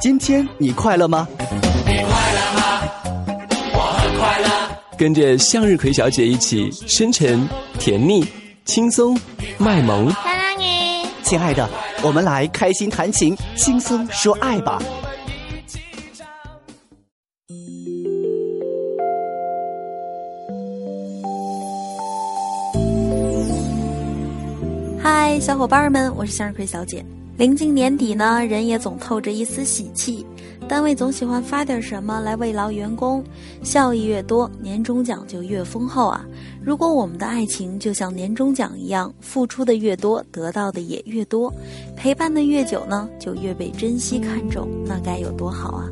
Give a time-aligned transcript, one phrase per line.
[0.00, 1.28] 今天你快乐吗？
[1.86, 2.82] 你快乐吗？
[3.74, 4.48] 我很快乐。
[4.96, 7.46] 跟着向日葵小姐一起深沉、
[7.78, 8.26] 甜蜜、
[8.64, 9.14] 轻松、
[9.58, 10.10] 卖萌。
[11.22, 11.68] 亲爱的，
[12.02, 14.82] 我们来开心弹琴，轻松说爱吧。
[25.02, 27.04] 嗨，小伙伴们，我是向日葵小姐。
[27.40, 30.26] 临近年底呢，人也总透着一丝喜气，
[30.68, 33.24] 单位总喜欢发点什么来慰劳员工，
[33.62, 36.22] 效益越多，年终奖就越丰厚啊。
[36.62, 41.50] 如果我们的爱情就像年终奖一样，付出的越多，得到的也越多，
[41.96, 45.88] 陪伴的越久呢，就越被珍惜看重，那该有多好啊！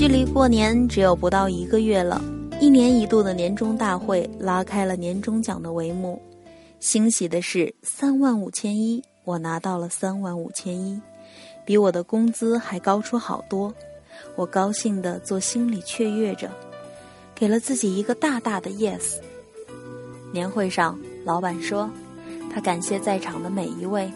[0.00, 2.24] 距离过年只有不到一个月了，
[2.58, 6.18] 一年一度的年终大会拉开了年终奖的帷幕。
[6.78, 10.98] 欣喜的是，三万五千一，我拿到了三万五千一，
[11.66, 13.74] 比我的工资还高出好多。
[14.36, 16.50] 我高兴的做心里雀跃着，
[17.34, 19.16] 给了自己一个大大的 yes。
[20.32, 21.90] 年会上，老板说，
[22.50, 24.10] 他感谢在场的每一位，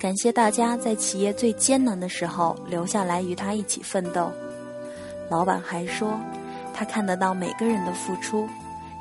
[0.00, 4.32] 感谢大家在企业最艰难的时候留下来与他一起奋斗。
[5.30, 6.18] 老板还说，
[6.74, 8.48] 他看得到每个人的付出，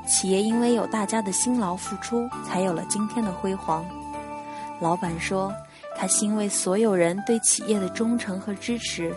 [0.05, 3.85] 企业因为有大家的辛劳付出，才有了今天的辉煌。
[4.79, 5.53] 老板说，
[5.95, 9.15] 他欣慰所有人对企业的忠诚和支持，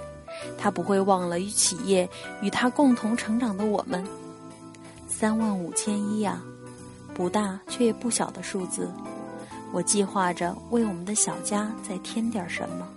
[0.57, 2.09] 他不会忘了与企业
[2.41, 4.07] 与他共同成长的我们。
[5.09, 6.41] 三万五千一啊，
[7.13, 8.89] 不大却也不小的数字。
[9.73, 12.89] 我计划着为我们的小家再添点什么。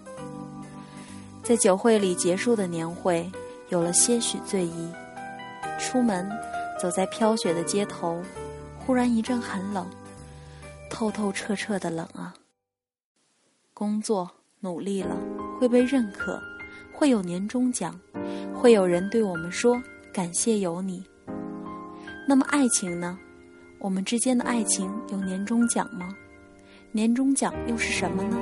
[1.43, 3.29] 在酒会里结束的年会。
[3.73, 4.87] 有了些许醉意，
[5.79, 6.29] 出门，
[6.79, 8.21] 走在飘雪的街头，
[8.77, 9.89] 忽然一阵寒冷，
[10.91, 12.35] 透透彻彻的冷啊！
[13.73, 14.29] 工作
[14.59, 15.17] 努力了，
[15.59, 16.39] 会被认可，
[16.93, 17.99] 会有年终奖，
[18.53, 19.81] 会有人对我们说
[20.13, 21.03] 感谢有你。
[22.27, 23.17] 那么爱情呢？
[23.79, 26.15] 我们之间的爱情有年终奖吗？
[26.91, 28.37] 年终奖又是什么呢？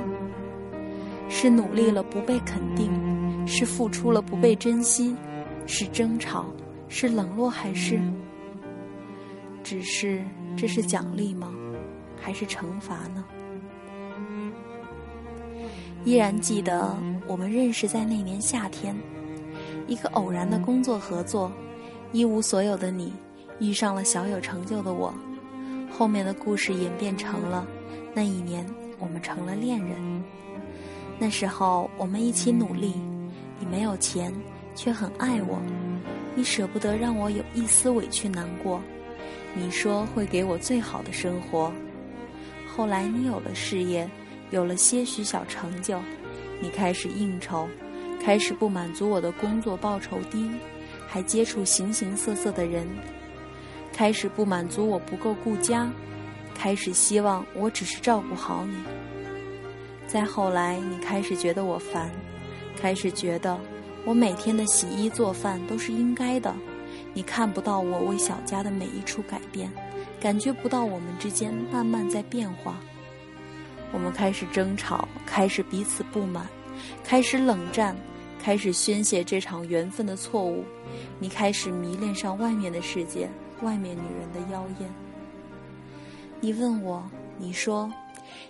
[1.30, 2.92] 是努力了不被肯定？
[3.46, 5.14] 是付出了不被珍惜，
[5.66, 6.46] 是争吵，
[6.88, 8.00] 是冷落，还是？
[9.62, 10.22] 只是
[10.56, 11.52] 这是奖励吗？
[12.20, 13.24] 还是惩罚呢？
[16.04, 18.94] 依然记得我们认识在那年夏天，
[19.86, 21.50] 一个偶然的工作合作，
[22.10, 23.12] 一无所有的你
[23.60, 25.14] 遇上了小有成就的我，
[25.90, 27.66] 后面的故事演变成了
[28.14, 28.66] 那一年
[28.98, 30.24] 我们成了恋人。
[31.18, 32.94] 那时候我们一起努力。
[33.62, 34.34] 你没有钱，
[34.74, 35.62] 却很爱我，
[36.34, 38.82] 你舍不得让我有一丝委屈难过。
[39.54, 41.72] 你说会给我最好的生活。
[42.66, 44.10] 后来你有了事业，
[44.50, 46.00] 有了些许小成就，
[46.60, 47.68] 你开始应酬，
[48.20, 50.50] 开始不满足我的工作报酬低，
[51.06, 52.84] 还接触形形色色的人，
[53.92, 55.88] 开始不满足我不够顾家，
[56.52, 58.74] 开始希望我只是照顾好你。
[60.08, 62.10] 再后来，你开始觉得我烦。
[62.82, 63.56] 开始觉得，
[64.04, 66.52] 我每天的洗衣做饭都是应该的。
[67.14, 69.70] 你看不到我为小家的每一处改变，
[70.20, 72.80] 感觉不到我们之间慢慢在变化。
[73.92, 76.44] 我们开始争吵，开始彼此不满，
[77.04, 77.96] 开始冷战，
[78.42, 80.64] 开始宣泄这场缘分的错误。
[81.20, 83.30] 你开始迷恋上外面的世界，
[83.62, 84.90] 外面女人的妖艳。
[86.40, 87.88] 你问我，你说。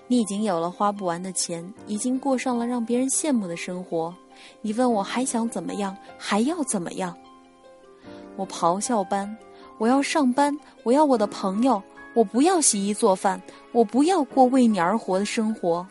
[0.06, 4.14] 你已经有了花不完的钱，已经过上了让别人羡慕的生活。
[4.60, 7.16] 你问我还想怎么样，还要怎么样？
[8.36, 9.36] 我咆哮般，
[9.78, 11.82] 我要上班，我要我的朋友，
[12.14, 13.41] 我不要洗衣做饭，
[13.72, 15.86] 我不要过为你而活的生活。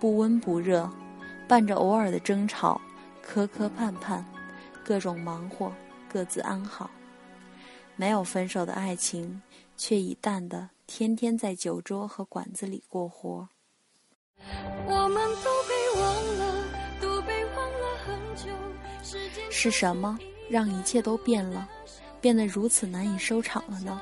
[0.00, 0.88] 不温不热，
[1.48, 2.80] 伴着偶尔的争吵，
[3.20, 4.22] 磕磕绊绊，
[4.84, 5.72] 各种忙活，
[6.12, 6.88] 各自安好。
[7.96, 9.42] 没有分手的爱情，
[9.76, 10.70] 却已淡的。
[10.86, 13.48] 天天在酒桌和馆子里过活。
[14.86, 16.47] 我们都被忘了
[19.60, 20.16] 是什么
[20.48, 21.68] 让一切都变了，
[22.20, 24.00] 变得如此难以收场了呢？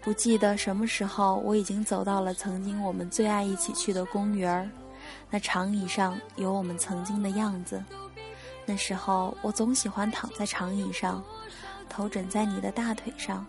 [0.00, 4.70] 不记得什么时候，我已经走到了曾经我们最爱一起去的公园儿，
[5.28, 7.82] 那长椅上有我们曾经的样子。
[8.64, 11.20] 那时候，我总喜欢躺在长椅上，
[11.88, 13.44] 头枕在你的大腿上。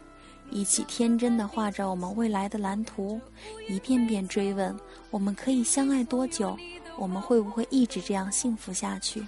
[0.50, 3.22] 一起天真的画着我们未来的蓝图，
[3.70, 4.76] 一遍遍追问：
[5.12, 6.58] 我们可以相爱多久？
[6.98, 9.24] 我们会不会一直这样幸福下去？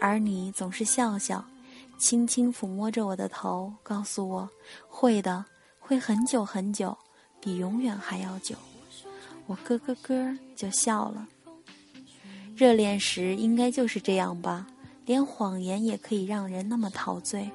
[0.00, 1.44] 而你总是笑笑，
[1.98, 4.48] 轻轻抚摸着我的头，告诉我
[4.88, 5.44] ：“会的，
[5.78, 6.96] 会很久很久，
[7.40, 8.54] 比永远还要久。”
[9.46, 10.14] 我咯咯咯
[10.56, 11.26] 就笑了。
[12.56, 14.66] 热恋时应该就是这样吧，
[15.06, 17.50] 连谎言也可以让人那么陶醉。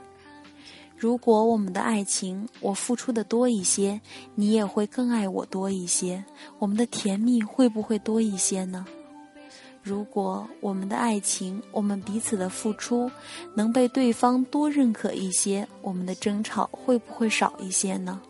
[0.97, 4.01] 如果我们的爱情我付出的多一些，
[4.35, 6.23] 你也会更爱我多一些，
[6.57, 8.85] 我们的甜蜜会不会多一些呢？
[9.89, 13.09] 如果我们的爱情我们彼此的付出
[13.55, 18.21] 能被对方多认可一些，我们的争吵会不会少一些呢？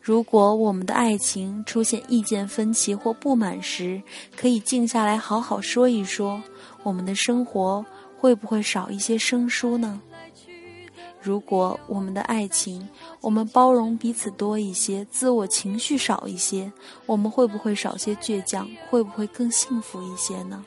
[0.00, 4.00] 如果我们的爱情出现意见分歧或不满时，
[4.36, 6.40] 可以静下来好好说一说，
[6.84, 7.84] 我们的生活
[8.16, 10.00] 会不会少一些生疏呢？
[11.22, 12.88] 如果我们的爱情，
[13.20, 16.70] 我们包容彼此多一些，自我情绪少一些，
[17.06, 18.68] 我们会不会少些倔强？
[18.90, 20.64] 会不会更幸福一些呢？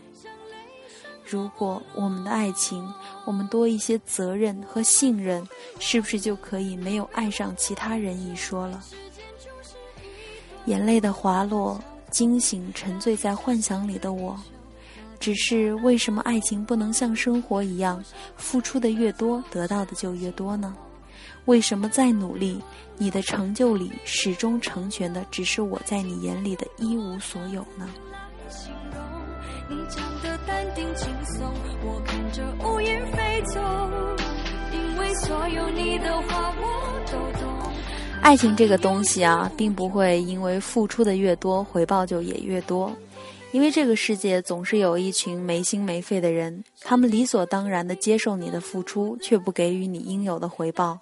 [1.25, 2.87] 如果我们的爱情，
[3.25, 5.45] 我们多一些责任和信任，
[5.77, 8.81] 是不是就可以没有爱上其他人一说了？
[10.67, 11.77] 眼泪的滑落，
[12.09, 14.39] 惊醒沉醉在幻想里的我。
[15.19, 18.03] 只是为什么爱情不能像生活一样，
[18.37, 20.75] 付出的越多，得到的就越多呢？
[21.45, 22.59] 为什么再努力，
[22.97, 27.87] 你的成就里始终成全的只是我在你眼里的一无所有呢？
[38.21, 42.91] 爱情这个东西啊，并不会因为付出的越多，回报就也越多。
[43.55, 50.99] 因为这个世界总是有一群没心没肺的人，他们理所当然的接受你的付出，却不给予你应有的回报。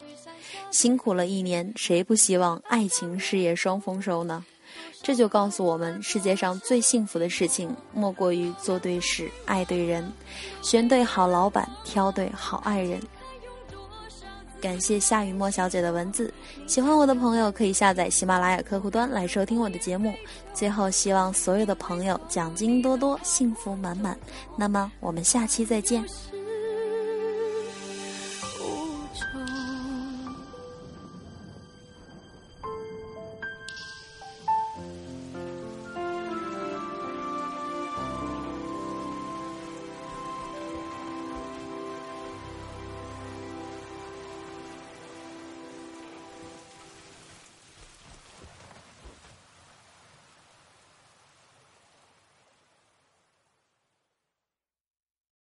[0.70, 4.46] 辛苦了一年，谁不希望爱情事业双丰收呢？
[5.02, 10.14] 这就告诉我们，世界上最幸福的事情，莫过于做对事、爱对人，
[10.62, 13.02] 选对好老板，挑对好爱人。
[14.64, 16.34] 感谢夏雨墨小姐的文字，
[16.68, 20.14] 喜欢我的朋友可以下载喜马拉雅客户端来收听我的节目。
[20.54, 24.18] 最后，希望所有的朋友奖金多多，幸福满满。
[24.56, 26.02] 那么，我们下期再见。